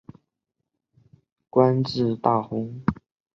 [0.03, 0.21] 盛允
[1.51, 3.01] 官至大鸿胪。